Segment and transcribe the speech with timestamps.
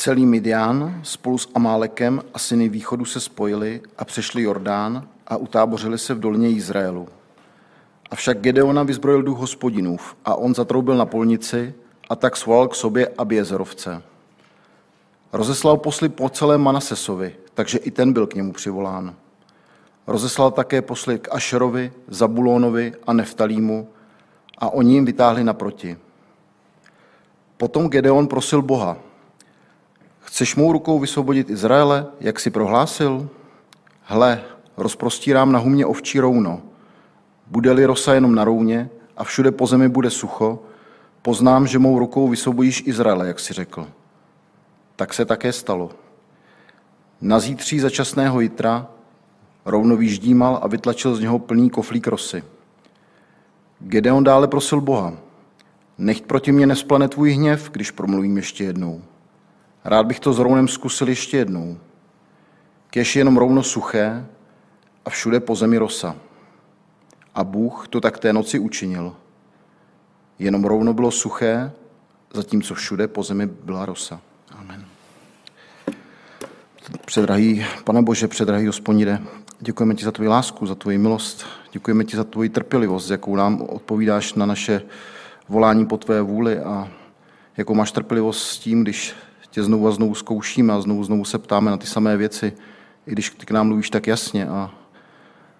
[0.00, 5.98] Celý Midian spolu s Amálekem a syny východu se spojili a přešli Jordán a utábořili
[5.98, 7.08] se v dolině Izraelu.
[8.10, 11.74] Avšak Gedeona vyzbrojil duch hospodinův a on zatroubil na polnici
[12.10, 14.02] a tak svolal k sobě Abiezerovce.
[15.32, 19.14] Rozeslal posly po celém Manasesovi, takže i ten byl k němu přivolán.
[20.06, 23.88] Rozeslal také posly k Ašerovi, Zabulónovi a Neftalímu
[24.58, 25.96] a oni jim vytáhli naproti.
[27.56, 28.96] Potom Gedeon prosil Boha,
[30.30, 33.28] chceš mou rukou vysvobodit Izraele, jak si prohlásil?
[34.02, 34.42] Hle,
[34.76, 36.62] rozprostírám na humě ovčí rouno.
[37.46, 40.58] Bude-li rosa jenom na rouně a všude po zemi bude sucho,
[41.22, 43.86] poznám, že mou rukou vysvobodíš Izraele, jak si řekl.
[44.96, 45.90] Tak se také stalo.
[47.20, 48.86] Na zítří začasného jitra
[49.64, 52.44] rovno vyždímal a vytlačil z něho plný koflík rosy.
[53.80, 55.12] Gedeon dále prosil Boha,
[55.98, 59.02] nechť proti mě nesplane tvůj hněv, když promluvím ještě jednou.
[59.84, 61.78] Rád bych to s rounem zkusil ještě jednou.
[62.90, 64.26] Kež jenom rovno suché
[65.04, 66.16] a všude po zemi rosa.
[67.34, 69.16] A Bůh to tak té noci učinil.
[70.38, 71.72] Jenom rovno bylo suché,
[72.34, 74.20] zatímco všude po zemi byla rosa.
[74.58, 74.86] Amen.
[77.06, 79.22] Předrahý, pane Bože, předrahý hospodine,
[79.60, 83.62] děkujeme ti za tvoji lásku, za tvoji milost, děkujeme ti za tvoji trpělivost, jakou nám
[83.62, 84.82] odpovídáš na naše
[85.48, 86.88] volání po tvé vůli a
[87.56, 89.14] jakou máš trpělivost s tím, když
[89.50, 92.52] tě znovu a znovu zkoušíme a znovu znovu se ptáme na ty samé věci,
[93.06, 94.70] i když ty k nám mluvíš tak jasně a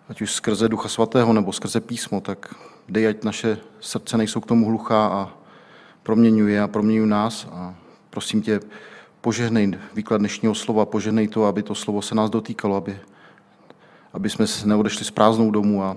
[0.08, 2.54] ať už skrze Ducha Svatého nebo skrze písmo, tak
[2.88, 5.30] dej, ať naše srdce nejsou k tomu hluchá a
[6.02, 7.74] proměňuje a proměňují nás a
[8.10, 8.60] prosím tě,
[9.20, 12.98] požehnej výklad dnešního slova, požehnej to, aby to slovo se nás dotýkalo, aby,
[14.12, 15.96] aby jsme se neodešli s prázdnou domů a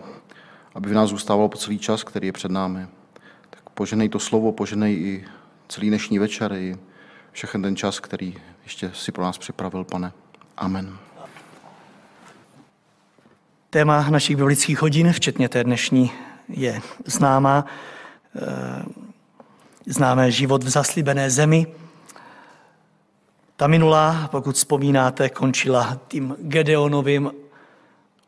[0.76, 2.88] aby v nás zůstávalo po celý čas, který je před námi.
[3.50, 5.26] Tak poženej to slovo, poženej i
[5.68, 6.76] celý dnešní večer, i
[7.34, 10.12] všechen ten čas, který ještě si pro nás připravil, pane.
[10.58, 10.98] Amen.
[13.70, 16.12] Téma našich biblických hodin, včetně té dnešní,
[16.50, 17.66] je známá.
[19.86, 21.68] Známé život v zaslíbené zemi.
[23.56, 27.32] Ta minulá, pokud vzpomínáte, končila tím Gedeonovým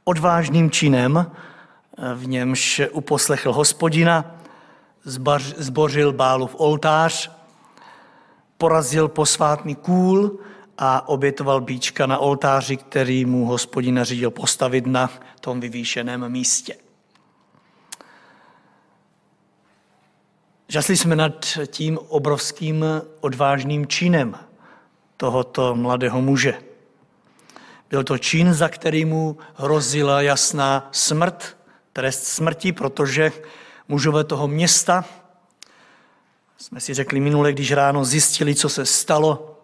[0.03, 1.31] odvážným činem,
[2.15, 4.35] v němž uposlechl hospodina,
[5.57, 7.31] zbořil Bálův oltář,
[8.57, 10.39] porazil posvátný kůl
[10.77, 16.75] a obětoval bíčka na oltáři, který mu hospodin nařídil postavit na tom vyvýšeném místě.
[20.67, 22.85] Žasli jsme nad tím obrovským
[23.19, 24.35] odvážným činem
[25.17, 26.53] tohoto mladého muže.
[27.89, 31.57] Byl to čin, za který mu hrozila jasná smrt,
[31.93, 33.31] trest smrti, protože
[33.87, 35.05] mužové toho města,
[36.57, 39.59] jsme si řekli minule, když ráno zjistili, co se stalo,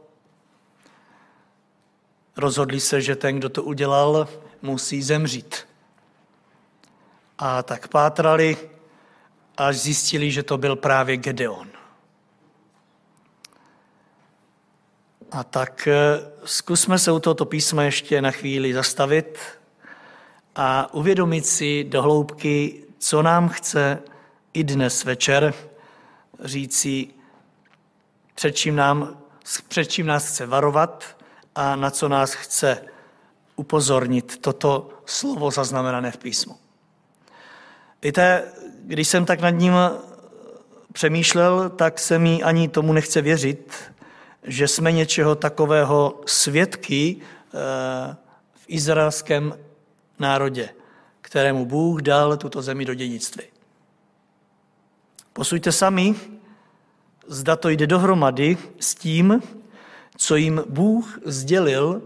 [2.38, 4.28] rozhodli se, že ten, kdo to udělal,
[4.62, 5.56] musí zemřít.
[7.38, 8.58] A tak pátrali,
[9.58, 11.68] až zjistili, že to byl právě Gedeon.
[15.32, 15.94] A tak eh,
[16.46, 19.40] zkusme se u tohoto písma ještě na chvíli zastavit
[20.56, 24.00] a uvědomit si do hloubky, co nám chce
[24.54, 25.54] i dnes večer
[26.42, 27.08] říci,
[28.36, 29.18] před čím, nám,
[29.68, 31.18] před čím nás chce varovat
[31.56, 32.84] a na co nás chce
[33.56, 36.56] upozornit toto slovo zaznamenané v písmu.
[38.04, 38.44] Víte,
[38.84, 39.74] když jsem tak nad ním
[40.94, 43.74] přemýšlel, tak se mi ani tomu nechce věřit,
[44.44, 48.16] že jsme něčeho takového svědky eh,
[48.54, 49.58] v izraelském
[50.20, 50.70] národě,
[51.22, 53.44] kterému Bůh dal tuto zemi do dědictví.
[55.34, 56.16] Posuďte sami,
[57.28, 59.42] zda to jde dohromady s tím,
[60.18, 62.02] co jim Bůh sdělil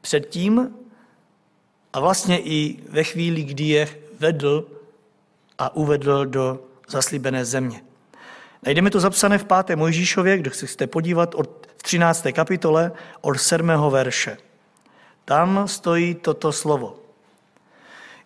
[0.00, 0.74] předtím
[1.92, 3.88] a vlastně i ve chvíli, kdy je
[4.18, 4.66] vedl
[5.58, 7.82] a uvedl do zaslíbené země.
[8.62, 9.76] Najdeme to zapsané v 5.
[9.76, 12.26] Mojžíšově, kdo se chcete podívat, od, v 13.
[12.32, 13.70] kapitole od 7.
[13.90, 14.38] verše.
[15.24, 16.98] Tam stojí toto slovo.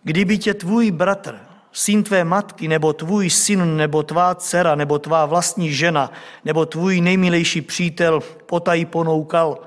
[0.02, 1.40] Kdyby tě tvůj bratr,
[1.72, 6.12] syn tvé matky, nebo tvůj syn, nebo tvá dcera, nebo tvá vlastní žena,
[6.44, 9.58] nebo tvůj nejmilejší přítel potají ponoukal,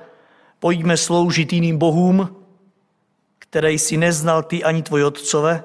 [0.60, 2.36] pojďme sloužit jiným bohům,
[3.40, 5.64] které jsi neznal ty ani tvoj otcové,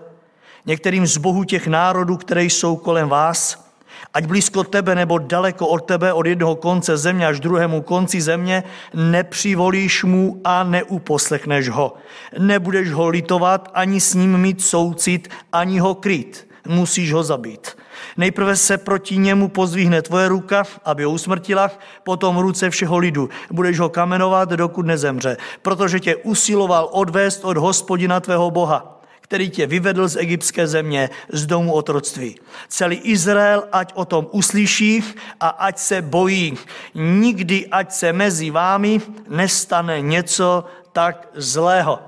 [0.66, 3.69] některým z bohů těch národů, které jsou kolem vás,
[4.14, 8.62] ať blízko tebe nebo daleko od tebe, od jednoho konce země až druhému konci země,
[8.94, 11.94] nepřivolíš mu a neuposlechneš ho.
[12.38, 16.48] Nebudeš ho litovat, ani s ním mít soucit, ani ho kryt.
[16.68, 17.76] Musíš ho zabít.
[18.16, 21.70] Nejprve se proti němu pozvihne tvoje ruka, aby ho usmrtila,
[22.04, 23.28] potom ruce všeho lidu.
[23.50, 28.99] Budeš ho kamenovat, dokud nezemře, protože tě usiloval odvést od hospodina tvého Boha
[29.30, 32.40] který tě vyvedl z egyptské země, z domu otroctví.
[32.68, 35.04] Celý Izrael, ať o tom uslyší
[35.40, 36.58] a ať se bojí.
[36.94, 41.98] Nikdy, ať se mezi vámi nestane něco tak zlého.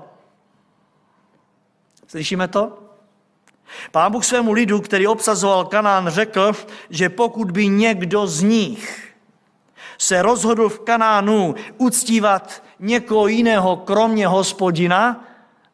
[2.07, 2.79] Slyšíme to?
[3.91, 6.51] Pán Bůh svému lidu, který obsazoval Kanán, řekl,
[6.89, 9.15] že pokud by někdo z nich
[9.97, 15.23] se rozhodl v Kanánu uctívat někoho jiného, kromě hospodina,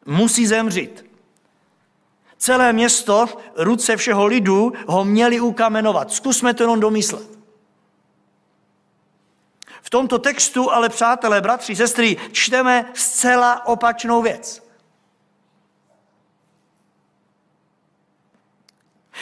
[0.06, 1.09] musí zemřít.
[2.40, 3.26] Celé město,
[3.56, 6.12] ruce všeho lidu, ho měli ukamenovat.
[6.12, 7.38] Zkusme to jenom domyslet.
[9.82, 14.62] V tomto textu ale, přátelé, bratři, sestry, čteme zcela opačnou věc.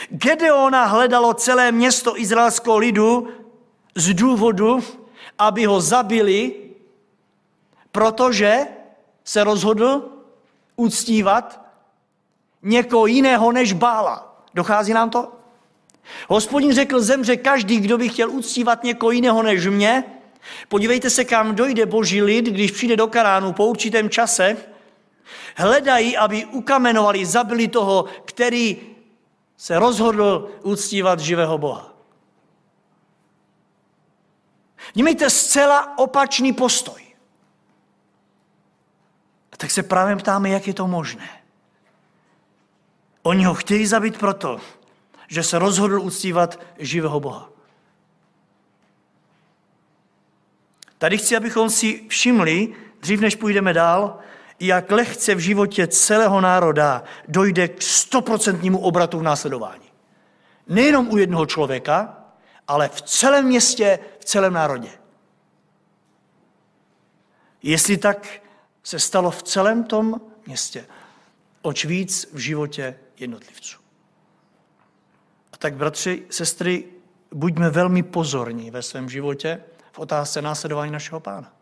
[0.09, 3.27] Gedeona hledalo celé město izraelského lidu
[3.95, 4.83] z důvodu,
[5.37, 6.55] aby ho zabili,
[7.91, 8.67] protože
[9.23, 10.11] se rozhodl
[10.75, 11.68] uctívat
[12.63, 14.45] někoho jiného než Bála.
[14.53, 15.31] Dochází nám to?
[16.27, 20.03] Hospodin řekl, zemře každý, kdo by chtěl uctívat někoho jiného než mě.
[20.67, 24.57] Podívejte se, kam dojde boží lid, když přijde do Karánu po určitém čase.
[25.55, 28.81] Hledají, aby ukamenovali, zabili toho, který
[29.57, 31.93] se rozhodl uctívat živého Boha.
[34.93, 37.01] Vnímejte zcela opačný postoj.
[39.51, 41.38] A tak se právě ptáme, jak je to možné.
[43.23, 44.59] Oni ho chtějí zabít proto,
[45.27, 47.49] že se rozhodl uctívat živého Boha.
[50.97, 54.19] Tady chci, abychom si všimli, dřív než půjdeme dál,
[54.59, 59.85] jak lehce v životě celého národa dojde k stoprocentnímu obratu v následování.
[60.67, 62.23] Nejenom u jednoho člověka,
[62.67, 64.89] ale v celém městě, v celém národě.
[67.63, 68.41] Jestli tak
[68.83, 70.85] se stalo v celém tom městě,
[71.61, 73.79] oč víc v životě jednotlivců.
[75.53, 76.85] A tak, bratři, sestry,
[77.31, 81.53] buďme velmi pozorní ve svém životě v otázce následování našeho pána.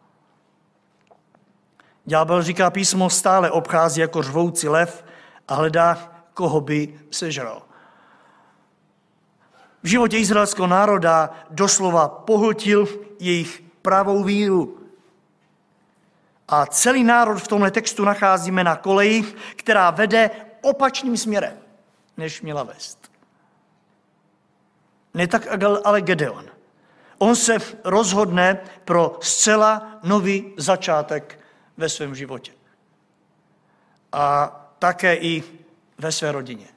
[2.05, 5.05] Ďábel, říká písmo, stále obchází jako řvoucí lev
[5.47, 7.61] a hledá, koho by sežral.
[9.83, 12.87] V životě izraelského národa doslova pohltil
[13.19, 14.79] jejich pravou víru.
[16.47, 19.23] A celý národ v tomhle textu nacházíme na koleji,
[19.55, 20.29] která vede
[20.67, 21.57] opačným směrem,
[22.17, 23.11] než měla vést.
[25.13, 25.47] Ne tak
[25.83, 26.49] ale Gedeon.
[27.17, 31.39] On se rozhodne pro zcela nový začátek
[31.77, 32.51] ve svém životě.
[34.11, 34.47] A
[34.79, 35.43] také i
[35.97, 36.67] ve své rodině.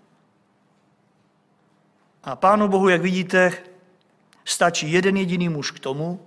[2.25, 3.53] A Pánu Bohu, jak vidíte,
[4.45, 6.27] stačí jeden jediný muž k tomu,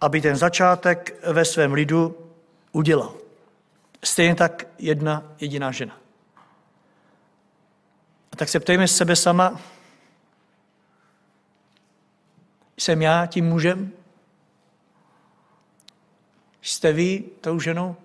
[0.00, 2.30] aby ten začátek ve svém lidu
[2.72, 3.14] udělal.
[4.04, 6.05] Stejně tak jedna jediná žena.
[8.36, 9.60] Tak se ptejme sebe sama,
[12.78, 13.92] jsem já tím mužem?
[16.62, 17.96] Jste vy tou ženou?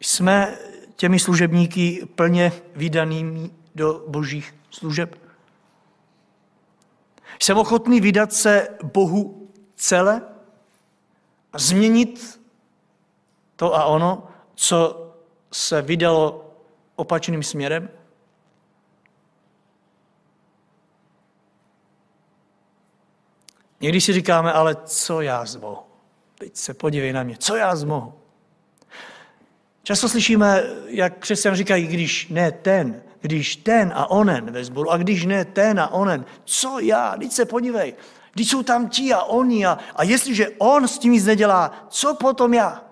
[0.00, 0.58] Jsme
[0.96, 5.18] těmi služebníky plně vydanými do božích služeb?
[7.42, 10.22] Jsem ochotný vydat se Bohu celé
[11.52, 12.40] a změnit
[13.56, 15.10] to a ono, co
[15.52, 16.54] se vydalo
[16.96, 17.88] opačným směrem?
[23.80, 25.78] Někdy si říkáme, ale co já zmohu?
[26.38, 28.14] Teď se podívej na mě, co já zmohu?
[29.82, 34.96] Často slyšíme, jak křesťan říkají, když ne ten, když ten a onen ve sboru, a
[34.96, 37.16] když ne ten a onen, co já?
[37.18, 37.94] Teď se podívej,
[38.32, 42.14] když jsou tam ti a oni a, a jestliže on s tím nic nedělá, co
[42.14, 42.84] potom já?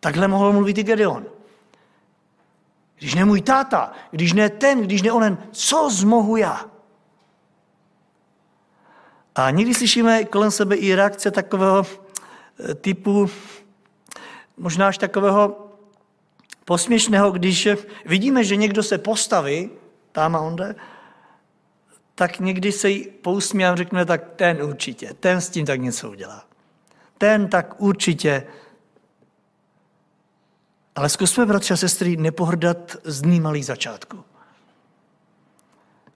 [0.00, 1.26] Takhle mohl mluvit i Gedeon.
[2.98, 6.70] Když ne můj táta, když ne ten, když ne onen, co zmohu já?
[9.34, 11.86] A někdy slyšíme kolem sebe i reakce takového
[12.70, 13.30] eh, typu,
[14.56, 15.66] možná až takového
[16.64, 17.68] posměšného, když
[18.06, 19.70] vidíme, že někdo se postaví
[20.12, 20.74] tam a onde,
[22.14, 26.10] tak někdy se jí pousmí a řekne, tak ten určitě, ten s tím tak něco
[26.10, 26.44] udělá.
[27.18, 28.46] Ten tak určitě.
[30.96, 34.24] Ale zkusme, bratři a sestry, nepohrdat z dní malých začátku.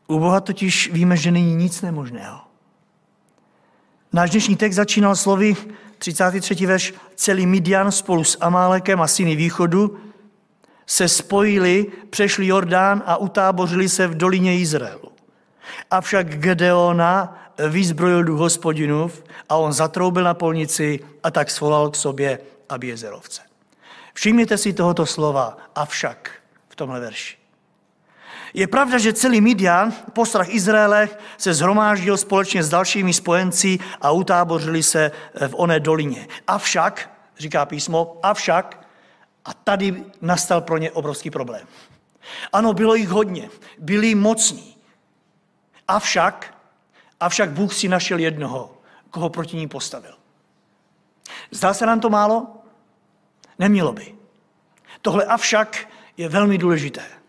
[0.07, 2.41] U Boha totiž víme, že není nic nemožného.
[4.15, 5.57] Náš dnešní text začínal slovy
[5.99, 6.67] 33.
[6.67, 9.99] verš, celý Midian spolu s Amálekem a syny východu
[10.87, 15.13] se spojili, přešli Jordán a utábořili se v dolině Izraelu.
[15.91, 22.39] Avšak Gedeona vyzbrojil duch hospodinův a on zatroubil na polnici a tak svolal k sobě
[22.69, 23.43] Abiezerovce.
[24.13, 26.31] Všimněte si tohoto slova, avšak
[26.69, 27.44] v tomhle verši.
[28.55, 31.09] Je pravda, že celý Midian, postrach Izraele,
[31.39, 35.11] se zhromáždil společně s dalšími spojenci a utábořili se
[35.49, 36.29] v oné dolině.
[36.47, 38.87] Avšak, říká písmo, avšak,
[39.45, 41.67] a tady nastal pro ně obrovský problém.
[42.53, 44.77] Ano, bylo jich hodně, byli mocní.
[45.89, 46.55] Avšak,
[47.21, 48.79] avšak Bůh si našel jednoho,
[49.11, 50.15] koho proti ní postavil.
[51.51, 52.47] Zdá se nám to málo?
[53.59, 54.15] Nemělo by.
[55.03, 57.24] Tohle avšak je velmi důležité.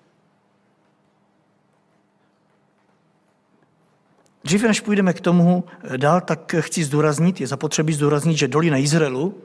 [4.46, 5.64] Dříve než půjdeme k tomu
[5.98, 9.42] dál, tak chci zdůraznit, je zapotřebí zdůraznit, že dolina Izraelu,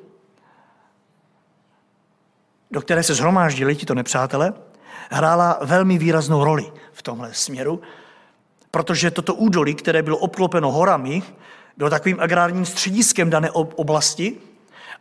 [2.70, 4.52] do které se zhromáždili tito nepřátelé,
[5.10, 7.80] hrála velmi výraznou roli v tomhle směru,
[8.70, 11.22] protože toto údolí, které bylo obklopeno horami,
[11.76, 14.36] bylo takovým agrárním střediskem dané oblasti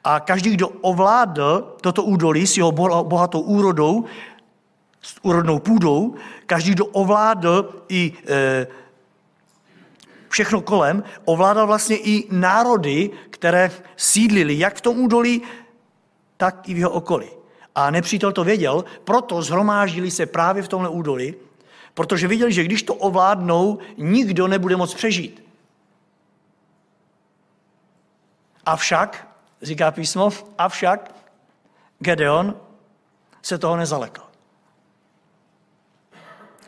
[0.03, 2.71] a každý, kdo ovládl toto údolí s jeho
[3.03, 4.05] bohatou úrodou,
[5.01, 6.15] s úrodnou půdou,
[6.45, 8.67] každý, kdo ovládl i e,
[10.29, 15.41] všechno kolem, ovládal vlastně i národy, které sídlily jak v tom údolí,
[16.37, 17.29] tak i v jeho okolí.
[17.75, 21.35] A nepřítel to věděl, proto zhromáždili se právě v tomhle údolí,
[21.93, 25.43] protože viděli, že když to ovládnou, nikdo nebude moc přežít.
[28.65, 29.27] Avšak,
[29.61, 31.15] říká písmo, avšak
[31.99, 32.55] Gedeon
[33.41, 34.21] se toho nezalekl.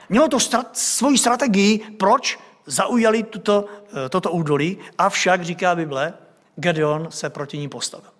[0.09, 2.39] Mělo to strat, svoji strategii, proč
[2.71, 6.13] zaujali tuto, eh, toto údolí, avšak, říká Bible,
[6.55, 8.11] Gedeon se proti ní postavil.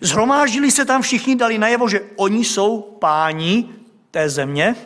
[0.00, 3.74] Zhromáždili se tam všichni, dali najevo, že oni jsou páni
[4.10, 4.76] té země,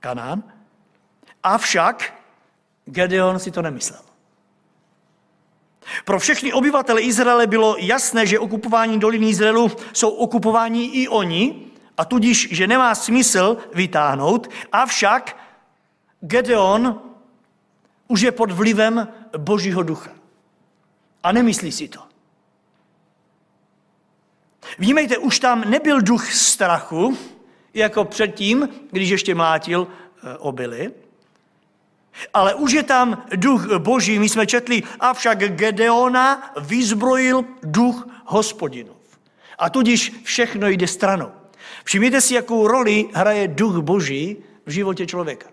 [0.00, 0.42] Kanán,
[1.42, 2.14] avšak
[2.84, 4.00] Gedeon si to nemyslel.
[6.04, 11.69] Pro všechny obyvatele Izraele bylo jasné, že okupování doliny Izraelu jsou okupováni i oni,
[12.00, 15.36] a tudíž, že nemá smysl vytáhnout, avšak
[16.20, 17.00] Gedeon
[18.08, 20.10] už je pod vlivem Božího ducha.
[21.22, 22.00] A nemyslí si to.
[24.78, 27.18] Vnímejte, už tam nebyl duch strachu,
[27.74, 30.92] jako předtím, když ještě mlátil eh, obily,
[32.34, 34.18] ale už je tam duch boží.
[34.18, 38.96] My jsme četli, avšak Gedeona vyzbrojil duch hospodinův.
[39.58, 41.39] A tudíž všechno jde stranou.
[41.84, 45.48] Všimněte si, jakou roli hraje duch boží v životě člověka.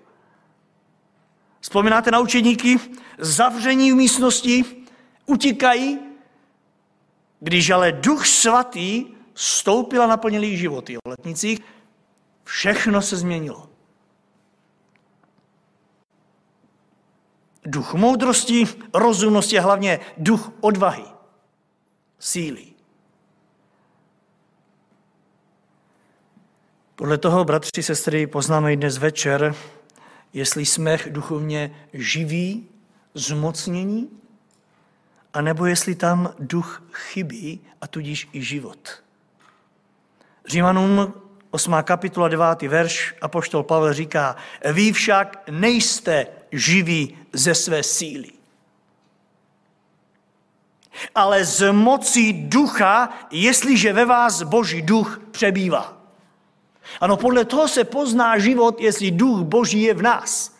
[1.59, 2.79] Vzpomínáte na učeníky?
[3.17, 4.65] Zavření v místnosti,
[5.25, 5.99] utíkají,
[7.39, 11.59] když ale duch svatý stoupil a naplnil jejich životy v letnicích,
[12.43, 13.69] všechno se změnilo.
[17.65, 21.05] Duch moudrosti, rozumnosti a hlavně duch odvahy,
[22.19, 22.76] síly.
[26.99, 29.55] Podle toho, bratři, sestry, poznáme dnes večer,
[30.33, 32.69] jestli jsme duchovně živí,
[33.13, 34.09] zmocnění,
[35.33, 39.03] anebo jestli tam duch chybí a tudíž i život.
[40.47, 41.13] Římanům
[41.51, 41.75] 8.
[41.83, 42.61] kapitola 9.
[42.61, 44.35] verš a poštol Pavel říká,
[44.71, 48.31] vy však nejste živí ze své síly,
[51.15, 55.96] ale z mocí ducha, jestliže ve vás boží duch přebývá.
[57.01, 60.57] Ano, podle toho se pozná život, jestli duch boží je v nás.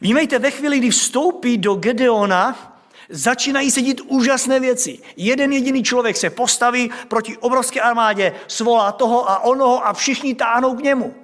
[0.00, 2.76] Vímejte, ve chvíli, kdy vstoupí do Gedeona,
[3.08, 4.98] začínají se dít úžasné věci.
[5.16, 10.74] Jeden jediný člověk se postaví proti obrovské armádě, svolá toho a onoho a všichni táhnou
[10.74, 11.14] k němu.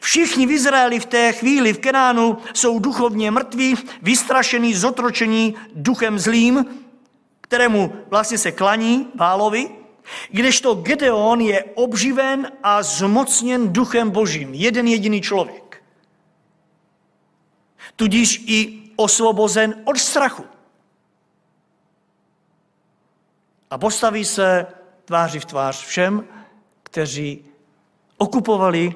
[0.00, 6.64] Všichni v Izraeli v té chvíli v Kenánu jsou duchovně mrtví, vystrašení, zotročení duchem zlým,
[7.48, 9.70] kterému vlastně se klaní Bálovi,
[10.30, 14.54] kdežto Gedeon je obživen a zmocněn duchem božím.
[14.54, 15.82] Jeden jediný člověk.
[17.96, 20.44] Tudíž i osvobozen od strachu.
[23.70, 24.66] A postaví se
[25.04, 26.24] tváři v tvář všem,
[26.82, 27.44] kteří
[28.16, 28.94] okupovali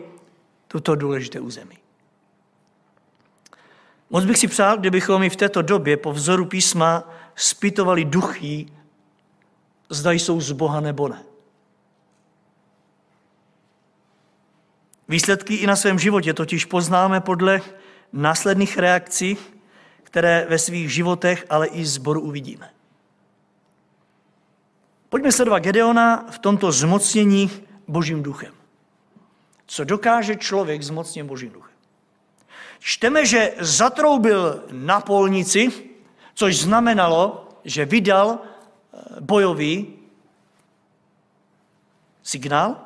[0.68, 1.76] tuto důležité území.
[4.10, 7.04] Moc bych si přál, kdybychom i v této době po vzoru písma
[7.40, 8.66] spytovali duchy,
[9.88, 11.22] zda jsou z Boha nebo ne.
[15.08, 17.60] Výsledky i na svém životě totiž poznáme podle
[18.12, 19.36] následných reakcí,
[20.02, 22.70] které ve svých životech, ale i zboru uvidíme.
[25.08, 27.50] Pojďme sledovat Gedeona v tomto zmocnění
[27.88, 28.54] božím duchem.
[29.66, 31.76] Co dokáže člověk zmocněn božím duchem?
[32.78, 35.89] Čteme, že zatroubil na polnici,
[36.34, 39.86] což znamenalo, že vydal eh, bojový
[42.22, 42.76] signál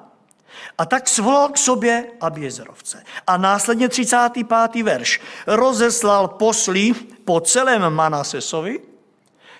[0.79, 3.05] a tak svolal k sobě Abiezerovce.
[3.27, 4.83] A následně 35.
[4.83, 5.21] verš.
[5.47, 8.81] Rozeslal poslí po celém Manasesovi,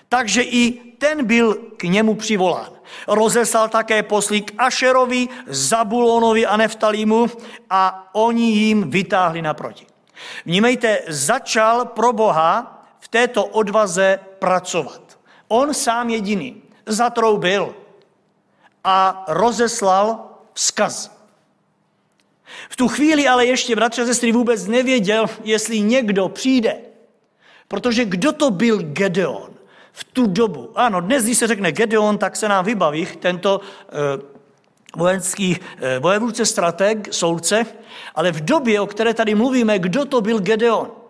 [0.09, 2.69] takže i ten byl k němu přivolán.
[3.07, 7.27] Rozeslal také poslí k Ašerovi, Zabulonovi a Neftalímu
[7.69, 9.85] a oni jim vytáhli naproti.
[10.45, 12.74] Vnímejte, začal pro Boha
[13.15, 15.19] této odvaze pracovat.
[15.47, 17.75] On sám jediný zatroubil
[18.83, 21.15] a rozeslal vzkaz.
[22.69, 26.75] V tu chvíli ale ještě bratře a sestry vůbec nevěděl, jestli někdo přijde.
[27.67, 29.49] Protože kdo to byl Gedeon
[29.91, 30.71] v tu dobu?
[30.75, 34.19] Ano, dnes, když se řekne Gedeon, tak se nám vybaví tento eh,
[34.95, 37.65] vojenský eh, vojevůdce, strateg, soudce,
[38.15, 41.04] ale v době, o které tady mluvíme, kdo to byl Gedeon?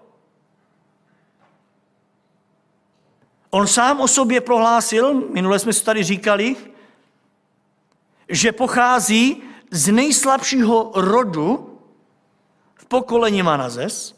[3.49, 6.55] On sám o sobě prohlásil, minule jsme si tady říkali,
[8.29, 11.79] že pochází z nejslabšího rodu
[12.75, 14.15] v pokolení Manazes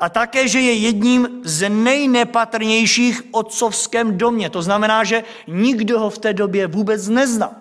[0.00, 4.50] a také, že je jedním z nejnepatrnějších v otcovském domě.
[4.50, 7.52] To znamená, že nikdo ho v té době vůbec neznal.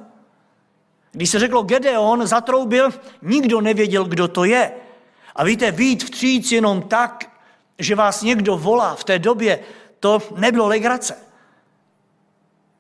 [1.12, 2.90] Když se řeklo Gedeon, zatroubil,
[3.22, 4.72] nikdo nevěděl, kdo to je.
[5.36, 7.30] A víte, vít vstříc jenom tak,
[7.80, 9.60] že vás někdo volá v té době,
[10.02, 11.18] to nebylo legrace.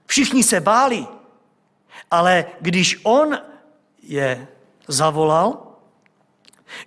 [0.05, 1.07] Všichni se báli,
[2.11, 3.37] ale když on
[4.03, 4.47] je
[4.87, 5.77] zavolal,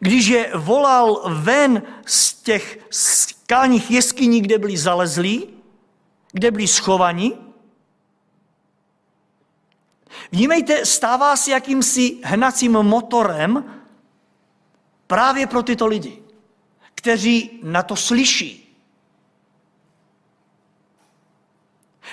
[0.01, 5.49] když je volal ven z těch skalních jeskyní, kde byli zalezlí,
[6.33, 7.39] kde byli schovaní,
[10.33, 13.81] vnímejte, stává se jakýmsi hnacím motorem
[15.07, 16.23] právě pro tyto lidi,
[16.95, 18.64] kteří na to slyší.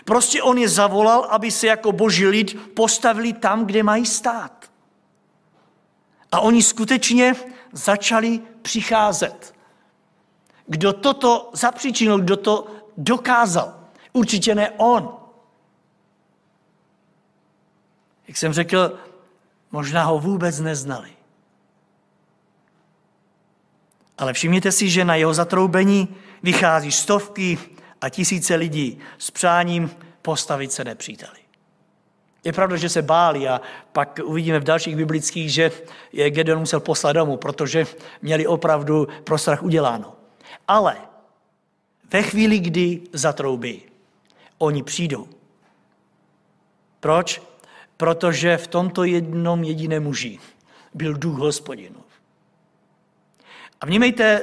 [0.06, 4.72] Prostě on je zavolal, aby se jako boží lid postavili tam, kde mají stát.
[6.32, 7.36] A oni skutečně
[7.72, 9.56] začali přicházet.
[10.68, 13.80] Kdo toto zapříčinil, kdo to dokázal?
[14.14, 15.18] Určitě ne on.
[18.28, 19.00] Jak jsem řekl,
[19.72, 21.12] možná ho vůbec neznali.
[24.18, 27.58] Ale všimněte si, že na jeho zatroubení vychází stovky
[28.02, 31.42] a tisíce lidí s přáním postavit se nepříteli.
[32.44, 33.62] Je pravda, že se báli a
[33.92, 35.72] pak uvidíme v dalších biblických, že
[36.14, 37.88] je Gedeon musel poslat domů, protože
[38.22, 40.14] měli opravdu pro strach uděláno.
[40.68, 40.98] Ale
[42.14, 43.82] ve chvíli, kdy zatroubí,
[44.58, 45.28] oni přijdou.
[47.00, 47.42] Proč?
[47.98, 50.40] Protože v tomto jednom jediném muži
[50.94, 52.06] byl duch hospodinův.
[53.82, 54.42] A vnímejte,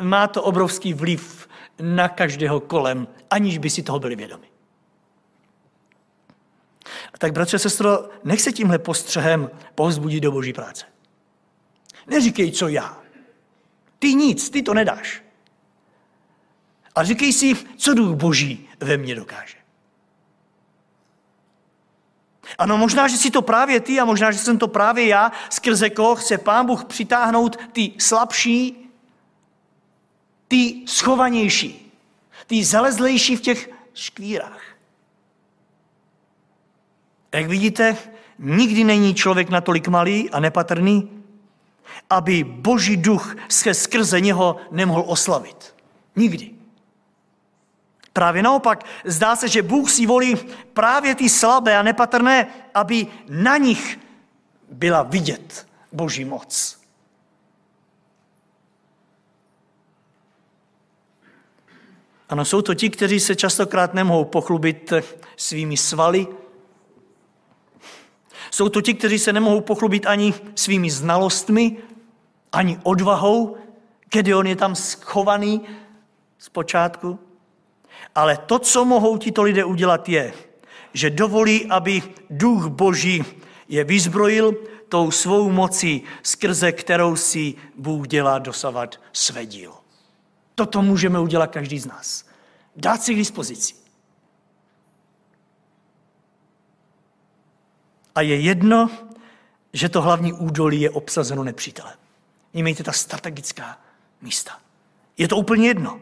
[0.00, 1.39] má to obrovský vliv
[1.80, 4.46] na každého kolem, aniž by si toho byli vědomi.
[7.14, 10.84] A tak, bratře, sestro, nech se tímhle postřehem povzbudit do boží práce.
[12.06, 13.00] Neříkej, co já.
[13.98, 15.22] Ty nic, ty to nedáš.
[16.94, 19.56] A říkej si, co duch boží ve mně dokáže.
[22.58, 25.90] Ano, možná, že si to právě ty a možná, že jsem to právě já, skrze
[25.90, 28.79] koho chce Pán Bůh přitáhnout ty slabší,
[30.50, 31.92] ty schovanější,
[32.46, 34.62] ty zalezlejší v těch škvírách.
[37.34, 37.96] Jak vidíte,
[38.38, 41.10] nikdy není člověk natolik malý a nepatrný,
[42.10, 45.74] aby boží duch se skrze něho nemohl oslavit.
[46.16, 46.50] Nikdy.
[48.12, 50.36] Právě naopak, zdá se, že Bůh si volí
[50.72, 53.98] právě ty slabé a nepatrné, aby na nich
[54.70, 56.79] byla vidět boží moc.
[62.30, 64.92] Ano, jsou to ti, kteří se častokrát nemohou pochlubit
[65.36, 66.26] svými svaly.
[68.50, 71.76] Jsou to ti, kteří se nemohou pochlubit ani svými znalostmi,
[72.52, 73.56] ani odvahou,
[74.10, 75.60] kdy on je tam schovaný
[76.38, 77.18] z počátku.
[78.14, 80.32] Ale to, co mohou tito lidé udělat, je,
[80.94, 83.24] že dovolí, aby duch Boží
[83.68, 84.54] je vyzbrojil
[84.88, 89.79] tou svou mocí, skrze kterou si Bůh dělá dosavat své dílo.
[90.60, 92.24] Toto můžeme udělat každý z nás.
[92.76, 93.74] Dát si k dispozici.
[98.14, 98.90] A je jedno,
[99.72, 101.94] že to hlavní údolí je obsazeno nepřítelem.
[102.52, 103.80] Mějte ta strategická
[104.20, 104.60] místa.
[105.18, 106.00] Je to úplně jedno.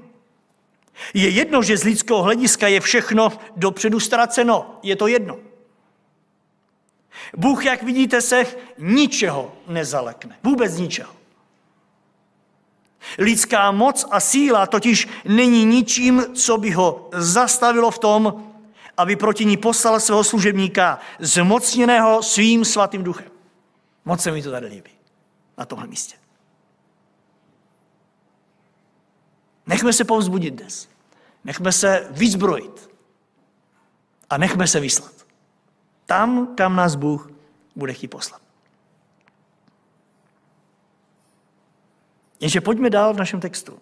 [1.15, 4.81] Je jedno, že z lidského hlediska je všechno dopředu ztraceno.
[4.83, 5.39] Je to jedno.
[7.37, 8.47] Bůh, jak vidíte, se
[8.79, 10.39] ničeho nezalekne.
[10.43, 11.18] Vůbec ničeho.
[13.19, 18.45] Lidská moc a síla totiž není ničím, co by ho zastavilo v tom,
[18.97, 23.31] aby proti ní poslal svého služebníka zmocněného svým svatým duchem.
[24.05, 24.91] Moc se mi to tady líbí
[25.59, 26.17] na tomhle místě.
[29.67, 30.89] Nechme se povzbudit dnes.
[31.45, 32.91] Nechme se vyzbrojit.
[34.31, 35.13] A nechme se vyslat.
[36.07, 37.31] Tam, kam nás Bůh
[37.77, 38.48] bude chtít poslat.
[42.41, 43.79] Jenže pojďme dál v našem textu.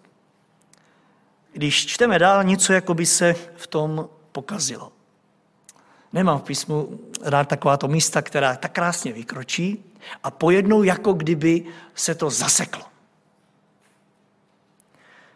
[1.53, 4.91] Když čteme dál, něco jako by se v tom pokazilo.
[6.13, 9.83] Nemám v písmu rád takováto místa, která tak krásně vykročí
[10.23, 11.65] a pojednou jako kdyby
[11.95, 12.85] se to zaseklo.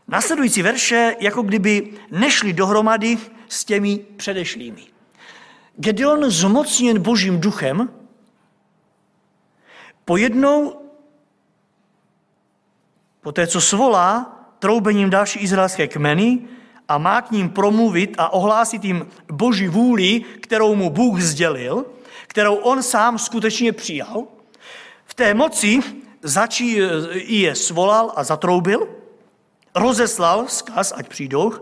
[0.08, 3.18] Následující verše jako kdyby nešly dohromady
[3.50, 4.84] s těmi předešlými.
[5.76, 7.90] Gedeon zmocněn božím duchem
[10.06, 10.81] pojednou
[13.22, 16.40] Poté, co svolá troubením další izraelské kmeny
[16.88, 21.86] a má k ním promluvit a ohlásit jim boží vůli, kterou mu Bůh sdělil,
[22.28, 24.24] kterou on sám skutečně přijal,
[25.06, 25.80] v té moci
[26.22, 26.80] začí,
[27.14, 28.88] je svolal a zatroubil,
[29.76, 31.54] rozeslal zkaz, ať přijdou,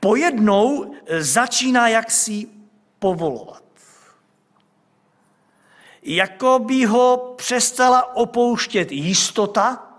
[0.00, 2.48] pojednou začíná jaksi
[2.98, 3.62] povolovat.
[6.02, 9.93] Jako by ho přestala opouštět jistota,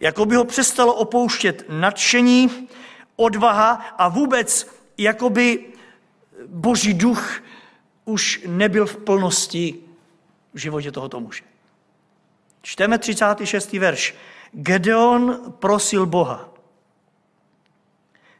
[0.00, 2.68] jako by ho přestalo opouštět nadšení,
[3.16, 4.66] odvaha a vůbec
[4.98, 5.64] jako by
[6.46, 7.40] boží duch
[8.04, 9.74] už nebyl v plnosti
[10.54, 11.44] v životě tohoto muže.
[12.62, 13.72] Čteme 36.
[13.72, 14.14] verš.
[14.52, 16.48] Gedeon prosil Boha.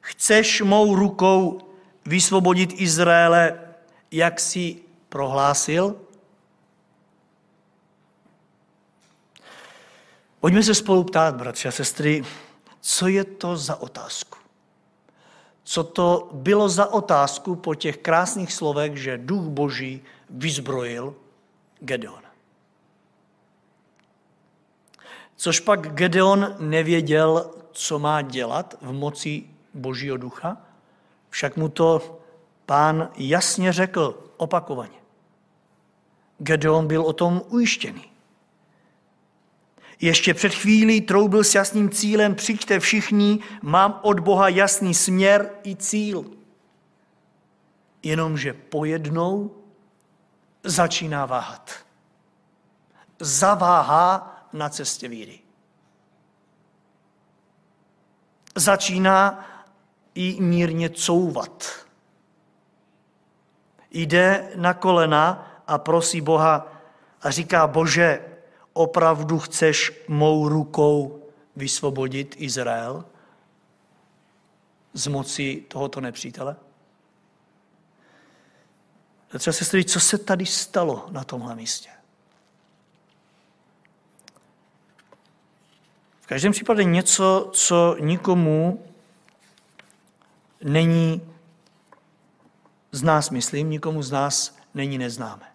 [0.01, 1.61] Chceš mou rukou
[2.07, 3.61] vysvobodit Izraele,
[4.11, 4.77] jak si
[5.09, 5.97] prohlásil?
[10.41, 12.23] Pojďme se spolu ptát, bratři a sestry,
[12.81, 14.39] co je to za otázku?
[15.63, 21.15] Co to bylo za otázku po těch krásných slovech, že duch boží vyzbrojil
[21.81, 22.23] Gedeon?
[25.37, 30.57] Což pak Gedeon nevěděl, co má dělat v moci božího ducha,
[31.31, 32.21] však mu to
[32.67, 34.99] pán jasně řekl opakovaně.
[36.39, 38.10] Gedeon byl o tom ujištěný.
[40.01, 45.77] Ještě před chvílí troubil s jasným cílem, přijďte všichni, mám od Boha jasný směr i
[45.77, 46.25] cíl.
[48.03, 49.57] Jenomže pojednou
[50.65, 51.71] začíná váhat.
[53.19, 55.39] Zaváhá na cestě víry.
[58.57, 59.47] Začíná
[60.15, 61.87] i mírně couvat.
[63.91, 66.73] Jde na kolena a prosí Boha
[67.23, 68.30] a říká, Bože,
[68.81, 71.23] opravdu chceš mou rukou
[71.57, 73.05] vysvobodit Izrael
[74.93, 76.57] z moci tohoto nepřítele?
[79.39, 81.91] Třeba se co se tady stalo na tomhle místě?
[86.21, 88.85] V každém případě něco, co nikomu
[90.65, 91.35] není
[92.93, 95.50] z nás, myslím, nikomu z nás není neznáme.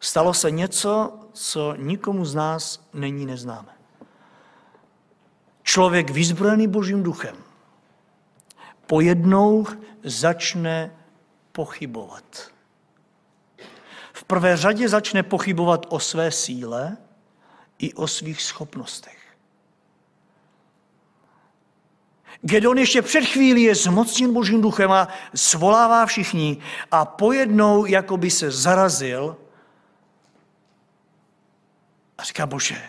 [0.00, 3.72] Stalo se něco, co nikomu z nás není neznáme.
[5.62, 7.36] Člověk vyzbrojený Božím duchem
[8.90, 9.66] pojednou
[10.04, 10.96] začne
[11.52, 12.50] pochybovat.
[14.12, 16.96] V prvé řadě začne pochybovat o své síle
[17.78, 19.18] i o svých schopnostech.
[22.42, 26.58] Gedon ještě před chvílí je zmocněn Božím duchem a svolává všichni
[26.90, 29.36] a pojednou jako by se zarazil
[32.20, 32.82] a říká, bože,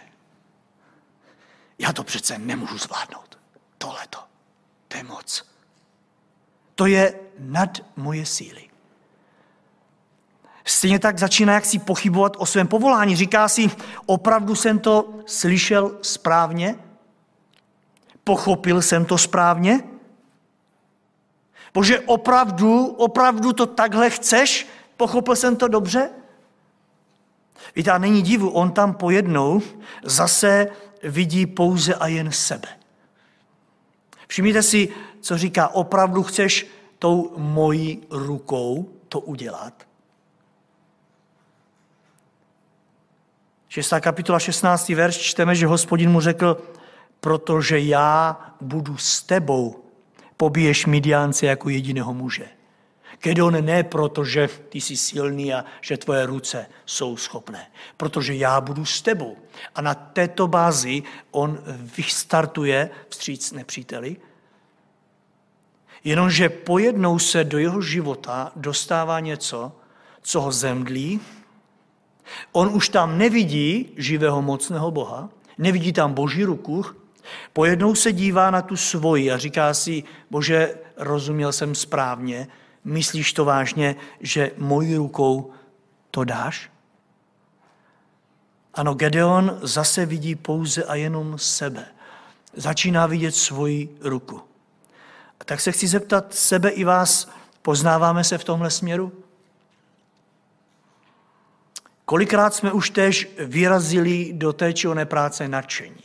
[1.80, 3.38] já to přece nemůžu zvládnout.
[3.78, 4.20] Tohleto,
[4.88, 5.46] to je moc.
[6.76, 8.70] To je nad moje síly.
[10.66, 13.16] Stejně tak začíná jak si pochybovat o svém povolání.
[13.16, 13.72] Říká si,
[14.06, 16.76] opravdu jsem to slyšel správně?
[18.24, 19.84] Pochopil jsem to správně?
[21.74, 24.68] Bože, opravdu, opravdu to takhle chceš?
[24.98, 26.10] Pochopil jsem to dobře?
[27.76, 29.62] Víte, a není divu, on tam pojednou
[30.04, 30.68] zase
[31.04, 32.68] vidí pouze a jen sebe.
[34.28, 34.90] Všimněte si,
[35.22, 36.68] co říká, opravdu chceš
[37.00, 39.88] tou mojí rukou to udělat?
[43.68, 43.94] 6.
[44.00, 44.90] kapitola 16.
[44.90, 46.58] verš čteme, že hospodin mu řekl,
[47.20, 49.84] protože já budu s tebou,
[50.38, 52.48] pobiješ Midiánce jako jediného muže.
[53.20, 57.68] Gedeon ne proto, že ty jsi silný a že tvoje ruce jsou schopné.
[57.98, 59.38] Protože já budu s tebou.
[59.76, 61.60] A na této bázi on
[61.98, 64.18] vystartuje vstříc nepříteli.
[66.04, 69.72] Jenomže pojednou se do jeho života dostává něco,
[70.22, 71.20] co ho zemdlí.
[72.52, 76.86] On už tam nevidí živého mocného Boha, nevidí tam boží ruku,
[77.54, 82.48] pojednou se dívá na tu svoji a říká si, bože, rozuměl jsem správně,
[82.84, 85.54] myslíš to vážně, že mojí rukou
[86.12, 86.72] to dáš?
[88.74, 91.86] Ano, Gedeon zase vidí pouze a jenom sebe.
[92.54, 94.42] Začíná vidět svoji ruku.
[95.46, 97.30] Tak se chci zeptat sebe i vás,
[97.62, 99.12] poznáváme se v tomhle směru?
[102.06, 106.04] Kolikrát jsme už tež vyrazili do té či oné práce nadšení.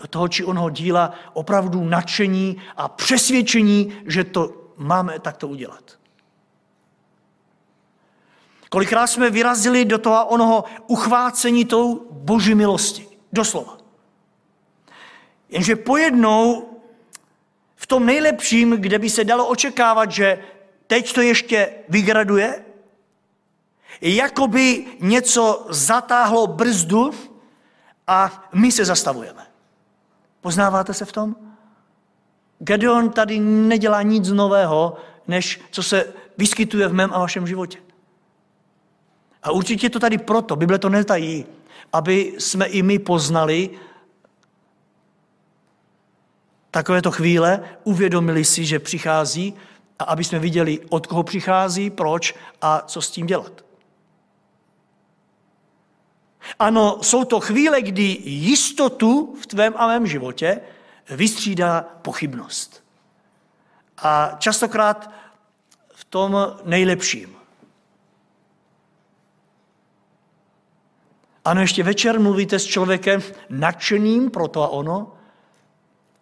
[0.00, 5.98] Do toho či onoho díla opravdu nadšení a přesvědčení, že to máme takto udělat.
[8.70, 13.08] Kolikrát jsme vyrazili do toho onoho uchvácení tou boží milosti.
[13.32, 13.78] Doslova.
[15.48, 16.68] Jenže pojednou
[17.76, 20.44] v tom nejlepším, kde by se dalo očekávat, že
[20.86, 22.64] teď to ještě vygraduje,
[24.00, 27.10] jako by něco zatáhlo brzdu
[28.06, 29.46] a my se zastavujeme.
[30.40, 31.47] Poznáváte se v tom?
[32.58, 34.96] Gedeon tady nedělá nic nového,
[35.28, 37.78] než co se vyskytuje v mém a vašem životě.
[39.42, 41.46] A určitě to tady proto, Bible to netají,
[41.92, 43.70] aby jsme i my poznali
[46.70, 49.54] takovéto chvíle, uvědomili si, že přichází
[49.98, 53.64] a aby jsme viděli, od koho přichází, proč a co s tím dělat.
[56.58, 60.60] Ano, jsou to chvíle, kdy jistotu v tvém a mém životě
[61.10, 62.84] vystřídá pochybnost.
[63.98, 65.10] A častokrát
[65.94, 67.36] v tom nejlepším.
[71.44, 75.14] Ano, ještě večer mluvíte s člověkem nadšeným pro to a ono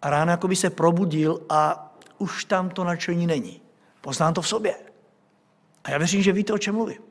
[0.01, 3.61] a ráno jako by se probudil a už tam to nadšení není.
[4.01, 4.75] Poznám to v sobě.
[5.83, 7.01] A já věřím, že víte, o čem mluvím.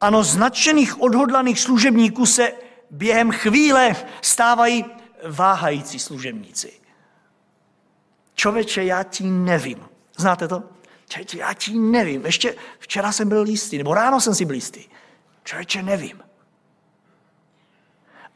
[0.00, 2.52] Ano, z nadšených odhodlaných služebníků se
[2.90, 4.84] během chvíle stávají
[5.28, 6.72] váhající služebníci.
[8.34, 9.88] Čověče, já ti nevím.
[10.16, 10.62] Znáte to?
[11.08, 12.26] Čověče, já ti nevím.
[12.26, 14.84] Ještě včera jsem byl lístý, nebo ráno jsem si byl lístý.
[15.44, 16.22] Čověče, nevím.